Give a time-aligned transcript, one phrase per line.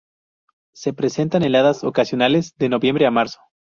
[0.73, 3.39] Se presentan heladas ocasionales de noviembre a marzo.